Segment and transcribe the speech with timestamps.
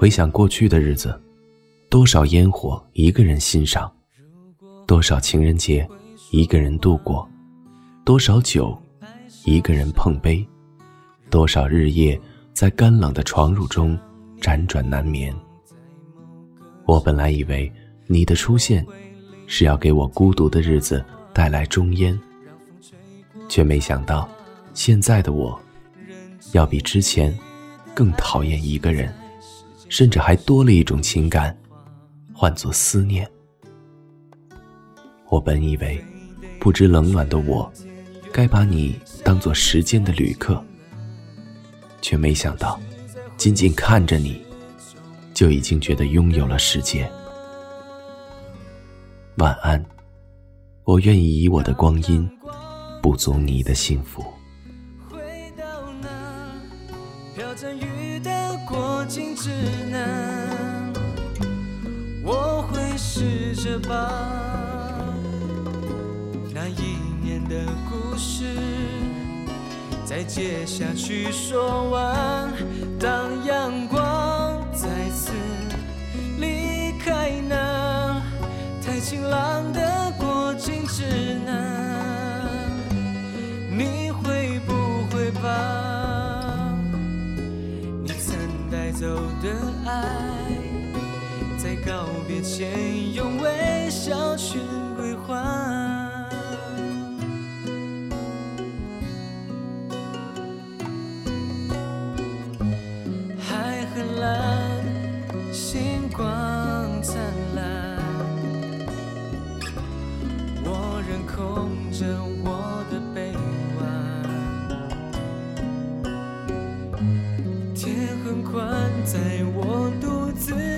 [0.00, 1.20] 回想过去的日子，
[1.90, 3.92] 多少烟火一个人欣赏，
[4.86, 5.86] 多少情人节
[6.30, 7.28] 一个人度过，
[8.02, 8.74] 多少酒
[9.44, 10.42] 一个人碰杯，
[11.28, 12.18] 多少日夜
[12.54, 13.94] 在干冷的床褥中
[14.40, 15.36] 辗转难眠。
[16.86, 17.70] 我本来以为
[18.06, 18.82] 你的出现
[19.46, 21.04] 是要给我孤独的日子
[21.34, 22.18] 带来终焉，
[23.50, 24.26] 却没想到
[24.72, 25.60] 现在的我，
[26.52, 27.38] 要比之前
[27.94, 29.14] 更讨厌一个人。
[29.90, 31.54] 甚至还多了一种情感，
[32.32, 33.28] 唤作思念。
[35.28, 36.02] 我本以为
[36.60, 37.70] 不知冷暖的我，
[38.32, 40.64] 该把你当做时间的旅客，
[42.00, 42.80] 却没想到，
[43.36, 44.40] 仅仅看着你，
[45.34, 47.10] 就已经觉得拥有了世界。
[49.38, 49.84] 晚安，
[50.84, 52.30] 我愿意以我的光阴，
[53.02, 54.24] 补足你的幸福。
[58.68, 59.50] 过境之
[59.90, 60.92] 南，
[62.22, 63.92] 我会试着把
[66.54, 68.44] 那一年的故事
[70.04, 72.52] 再接下去说完。
[73.00, 75.32] 当阳光再次
[76.38, 78.22] 离开那
[78.84, 79.79] 太晴朗的
[89.40, 89.48] 的
[89.86, 90.02] 爱，
[91.56, 94.60] 在告别前用微笑全
[94.96, 95.34] 归还。
[103.38, 104.84] 海很蓝，
[105.52, 105.99] 心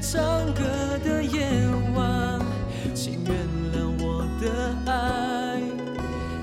[0.00, 0.62] 唱歌
[1.04, 1.46] 的夜
[1.94, 2.40] 晚，
[2.94, 3.34] 请原
[3.72, 5.60] 谅我的爱，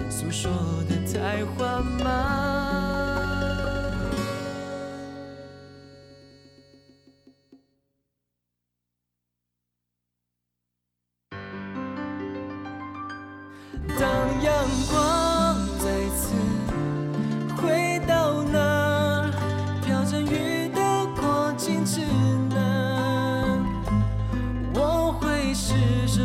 [0.09, 0.51] 诉说
[0.87, 2.37] 的太缓慢。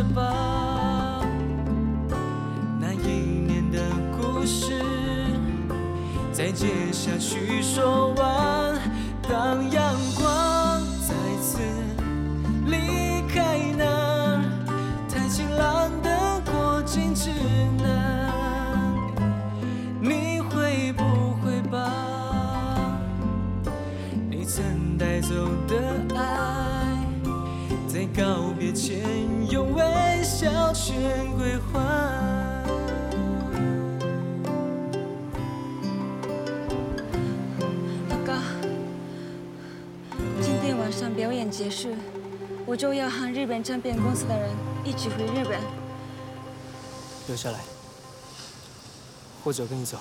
[0.03, 1.25] 着把
[2.81, 3.07] 那一
[3.47, 3.79] 年的
[4.17, 4.83] 故事
[6.33, 8.81] 再接下去说完。
[9.29, 11.59] 当阳光再次
[12.67, 14.43] 离开那
[15.09, 17.31] 太晴朗的过境之
[17.79, 18.95] 南，
[20.01, 21.05] 你会不
[21.41, 21.79] 会把
[24.29, 24.99] 你曾？
[24.99, 25.35] 带走
[25.67, 26.97] 的爱，
[27.89, 29.01] 在告别前
[30.83, 31.79] 笑全归还。
[38.09, 38.35] 老高，
[40.41, 41.91] 今天晚上表演结束，
[42.67, 44.51] 我就要和日本唱片公司的人
[44.85, 45.61] 一起回日本。
[47.29, 47.61] 留下来，
[49.45, 49.99] 或者跟你走。